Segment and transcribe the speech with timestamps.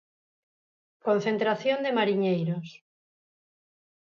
[1.07, 2.67] Concentración de mariñeiros.